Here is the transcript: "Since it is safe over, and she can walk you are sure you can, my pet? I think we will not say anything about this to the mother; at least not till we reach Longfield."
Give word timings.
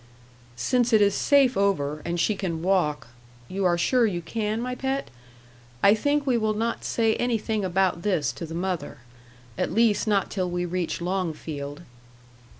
"Since 0.55 0.93
it 0.93 0.99
is 1.03 1.13
safe 1.13 1.55
over, 1.55 2.01
and 2.03 2.19
she 2.19 2.33
can 2.33 2.63
walk 2.63 3.09
you 3.47 3.65
are 3.65 3.77
sure 3.77 4.07
you 4.07 4.23
can, 4.23 4.59
my 4.59 4.73
pet? 4.73 5.11
I 5.83 5.93
think 5.93 6.25
we 6.25 6.39
will 6.39 6.55
not 6.55 6.83
say 6.83 7.13
anything 7.17 7.63
about 7.63 8.01
this 8.01 8.31
to 8.31 8.47
the 8.47 8.55
mother; 8.55 9.01
at 9.59 9.71
least 9.71 10.07
not 10.07 10.31
till 10.31 10.49
we 10.49 10.65
reach 10.65 11.01
Longfield." 11.01 11.83